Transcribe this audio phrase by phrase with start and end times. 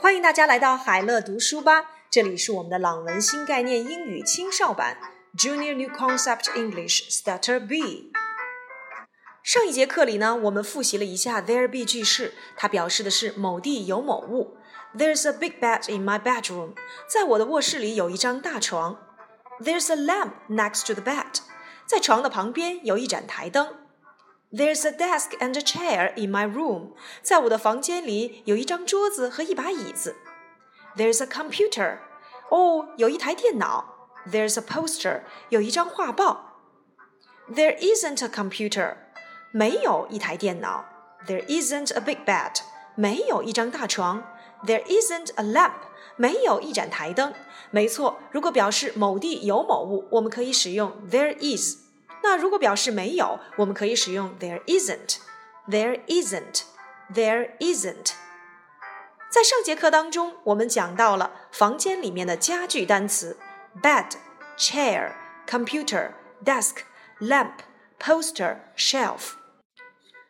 [0.00, 4.96] 欢迎大家来到海乐读书吧，这里是我们的朗文新概念英语青少版
[5.36, 8.12] Junior New Concept English Starter B。
[9.42, 14.56] 上一节课里呢，我们复习了一下 there be 句式，它表示的是某地有某物。
[14.96, 16.74] There's a big bed in my bedroom，
[17.08, 18.96] 在我的卧室里有一张大床。
[19.60, 21.40] There's a lamp next to the bed，
[21.84, 23.79] 在床的旁边有一盏台灯。
[24.51, 26.93] There's a desk and a chair in my room.
[27.21, 30.15] 在我的房间里有一张桌子和一把椅子。
[30.95, 31.97] There's a computer.
[32.49, 33.93] 哦，有一台电脑。
[34.31, 35.23] There's a poster.
[35.49, 36.53] 有一张画报。
[37.49, 38.95] There isn't a computer.
[39.51, 40.85] 没有一台电脑。
[41.27, 42.61] There isn't a big bed.
[42.95, 44.23] 没有一张大床。
[44.65, 45.73] There isn't a lamp.
[46.15, 47.33] 没有一盏台灯。
[47.71, 51.83] 没错，如果表示某地有某物，我们可以使用 there is。
[52.22, 55.18] 那如果表示没有，我们可以使用 there isn't。
[55.68, 56.62] There isn't.
[57.14, 58.12] There isn't.
[59.30, 63.38] 在上节课当中，我们讲到了房间里面的家具单词
[63.80, 64.10] ：bed、
[64.58, 65.12] chair、
[65.46, 66.10] computer、
[66.44, 66.78] desk、
[67.20, 67.52] lamp、
[68.00, 69.34] poster、shelf。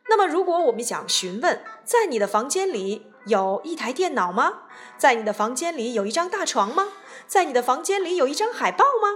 [0.08, 4.64] 那么，如果我们想询问，在你的房间里有一台电脑吗？
[4.98, 6.88] 在你的房间里有一张大床吗？
[7.26, 9.08] 在你的房间里有一张海报吗？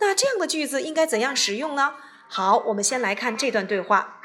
[0.00, 1.94] 那这样的句子应该怎样使用呢？
[2.29, 4.21] 好，我们先来看这段对话。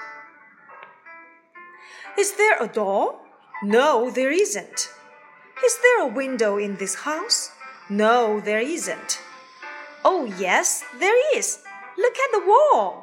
[2.16, 3.16] Is there a door?
[3.62, 4.88] No, there isn't.
[5.62, 7.50] Is there a window in this house?
[7.88, 9.18] No, there isn't.
[10.02, 11.58] Oh, yes, there is.
[11.96, 13.02] Look at the wall.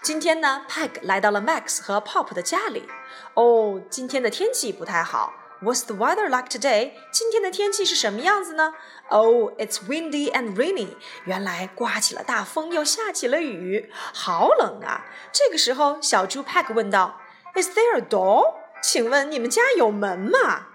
[0.00, 2.88] 今天呢，Peg 来到了 Max 和 Pop 的家里。
[3.34, 5.34] 哦，今天的天气不太好。
[5.62, 6.92] What's the weather like today？
[7.10, 8.74] 今天的天气是什么样子呢？
[9.08, 10.96] Oh, it's windy and rainy。
[11.24, 15.06] 原来刮起了大风，又下起了雨，好冷啊！
[15.32, 17.14] 这个时候，小猪 Peg 问道：“
[17.54, 18.56] Is there a door？
[18.82, 20.66] 请问你们家有门吗？”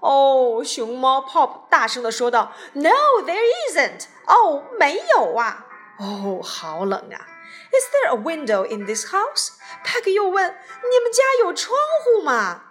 [0.00, 2.90] 哦，熊猫 Pop 大声地说道：“No,
[3.24, 4.06] there isn't。
[4.26, 5.66] 哦，没有啊。
[6.00, 7.28] 哦，好冷啊。”
[7.70, 10.56] Is there a window in this house？Peg 又问：“
[10.90, 12.62] 你们家有窗户吗？”？”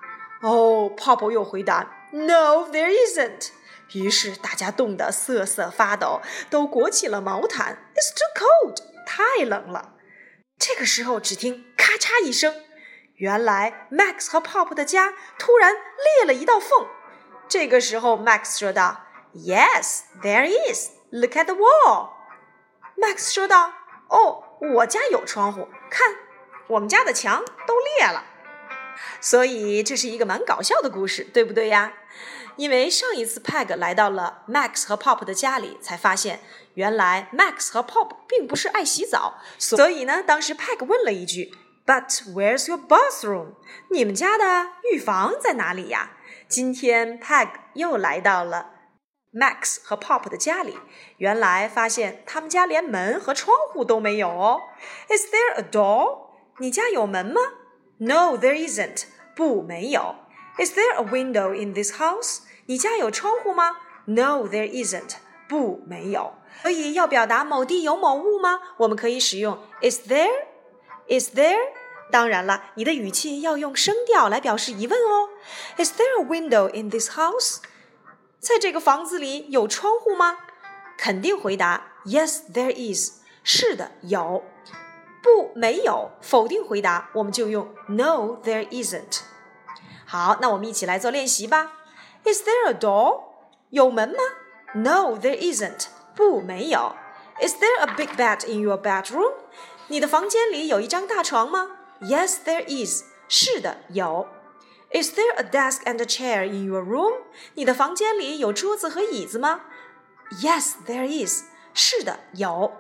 [0.43, 3.51] 哦泡泡又回答：“No, there isn't。”
[3.95, 6.21] 于是大家冻得瑟瑟发抖，
[6.51, 7.79] 都裹起了毛毯。
[7.95, 8.77] It's too cold，
[9.07, 9.95] 太冷了。
[10.59, 12.55] 这个时候，只听咔嚓一声，
[13.15, 16.87] 原来 Max 和 Pop 的家突然裂了一道缝。
[17.49, 19.03] 这个时候，Max 说道
[19.35, 20.91] ：“Yes, there is.
[21.11, 22.11] Look at the wall。”
[22.99, 23.73] Max 说道
[24.11, 24.43] ：“哦，
[24.75, 26.17] 我家有窗户，看，
[26.67, 28.25] 我们家的墙都裂了。”
[29.21, 31.93] 所以这是一个蛮搞笑的故事，对不对呀？
[32.57, 36.41] 因为上一次 Peg 来到了 Max 和 Pop 的家里，才发现
[36.75, 41.53] 原来 Max 和 Pop 并不是爱洗澡，所以呢，当时 Peg 问了一句
[41.85, 43.57] ：“But where's your bathroom？
[43.91, 46.13] 你们家的浴房在哪里呀？”
[46.49, 48.71] 今天 Peg 又来到了
[49.35, 50.79] Max 和 Pop 的家里，
[51.19, 54.63] 原来发现他们家连门和窗户都没有哦。
[55.11, 56.31] Is there a door？
[56.59, 57.41] 你家有门吗
[57.98, 59.04] ？No, there isn't.
[59.36, 60.16] 不，没有。
[60.58, 62.40] Is there a window in this house?
[62.66, 63.78] 你家有窗户吗？
[64.06, 65.16] No, there isn't.
[65.48, 66.34] 不，没有。
[66.62, 68.60] 所以要表达某地有某物吗？
[68.78, 70.30] 我们可以使用 Is there?
[71.08, 71.58] Is there?
[72.12, 75.30] 当然了，你的语气要用声调来表示疑问哦。
[75.78, 77.60] Is there a window in this house?
[78.40, 80.38] 在这个房子里有窗户吗？
[80.98, 83.22] 肯定回答 Yes, there is.
[83.44, 84.44] 是的，有。
[85.26, 86.12] 不，没有。
[86.22, 89.22] 否定回答，我们就用 No, there isn't。
[90.06, 91.72] 好，那我们一起来做练习吧。
[92.26, 93.24] Is there a door？
[93.70, 94.18] 有门吗？
[94.74, 95.88] No, there isn't。
[96.16, 96.96] 不，没有。
[97.40, 99.34] Is there a big bed in your bedroom？
[99.88, 101.72] 你的房间里有一张大床吗？
[102.02, 103.04] Yes, there is。
[103.28, 104.28] 是的，有。
[104.92, 107.14] Is there a desk and a chair in your room？
[107.54, 109.62] 你的房间里有桌子和椅子吗？
[110.42, 111.44] Yes, there is。
[111.74, 112.74] 是的，有。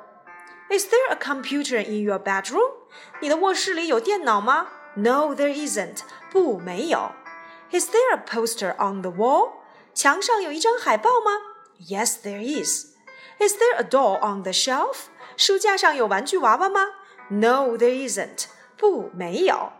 [0.69, 2.71] Is there a computer in your bedroom?
[3.19, 4.67] 你的卧室里有电脑吗？
[4.95, 5.99] No, there isn't.
[6.31, 7.11] 不，没有。
[7.71, 9.51] Is there a poster on the wall?
[9.93, 11.31] 墙上有一张海报吗？
[11.79, 12.87] Yes, there is.
[13.39, 15.07] Is there a doll on the shelf?
[15.35, 16.87] 书架上有玩具娃娃吗？
[17.29, 18.45] No, there isn't.
[18.77, 19.71] 不，没有。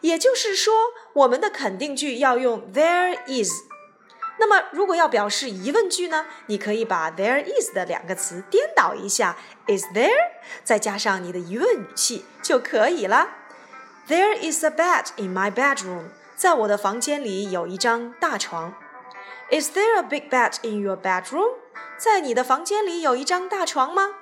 [0.00, 0.72] 也就是说，
[1.12, 3.50] 我们的肯定句要用 there is。
[4.37, 6.25] 那么，如果要表示疑问句呢？
[6.47, 9.37] 你可以把 there is 的两个词颠倒一下
[9.67, 10.11] ，is there，
[10.63, 13.29] 再加上你的疑问语气就可以了。
[14.07, 18.73] There is a bed in my bedroom，在我的房间里有一张大床。
[19.49, 21.55] Is there a big bed in your bedroom？
[21.97, 24.15] 在你的房间里有一张大床吗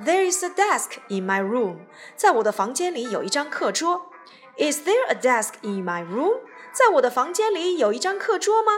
[0.00, 4.10] ？There is a desk in my room，在我的房间里有一张课桌。
[4.56, 6.40] Is there a desk in my room？
[6.72, 8.72] 在我的房间里有一张课桌吗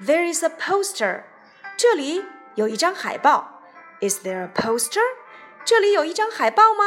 [0.00, 1.22] ？There is a poster。
[1.76, 2.24] 这里
[2.54, 3.62] 有一张海报。
[4.00, 5.00] Is there a poster？
[5.64, 6.84] 这里有一张海报吗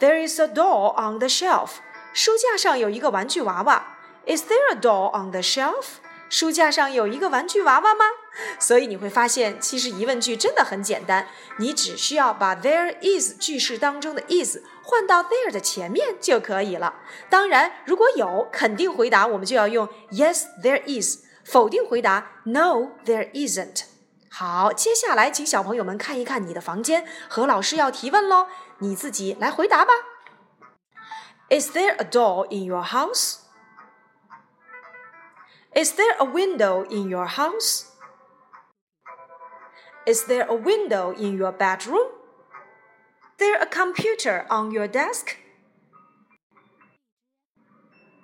[0.00, 1.72] ？There is a doll on the shelf。
[2.12, 3.98] 书架上有一个玩具娃娃。
[4.26, 5.98] Is there a doll on the shelf？
[6.28, 8.04] 书架上有一个玩具娃娃吗？
[8.58, 11.26] 所以你会发现，其实疑问句真的很简单，
[11.58, 16.94] 你只需要把 there is 句式当中的 is 换到 there 的前面就可以了。
[17.28, 23.85] 当然，如果有肯定回答，我们就要用 yes there is；否定回答 no there isn't。
[24.29, 28.47] 好，接下来请小朋友们看一看你的房间，何老师要提问喽，
[28.79, 29.93] 你自己来回答吧。
[31.49, 33.37] Is there a doll in your house?
[35.73, 37.85] Is there a window in your house?
[40.05, 42.11] Is there a window in your bedroom?
[43.37, 45.35] There a computer on your desk?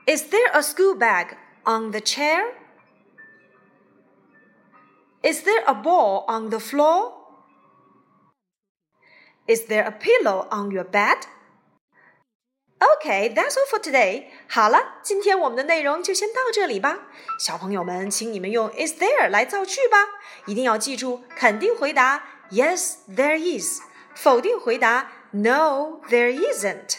[0.05, 2.55] Is there a school bag on the chair?
[5.25, 7.13] Is there a ball on the floor?
[9.47, 11.27] Is there a pillow on your bed?
[12.79, 14.29] Okay, that's all for today.
[14.49, 17.07] 好了，今天我们的内容就先到这里吧。
[17.39, 19.97] 小朋友们，请你们用 is there 来造句吧。
[20.47, 23.81] 一定要记住，肯定回答 Yes, there is。
[24.15, 26.97] 否定回答 No, there isn't。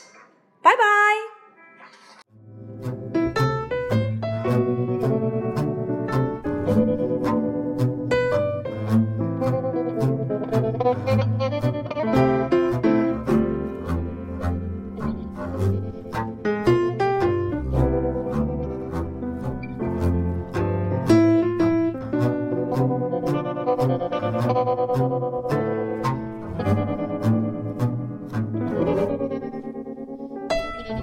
[0.63, 1.36] 拜拜。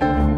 [0.05, 0.34] Thank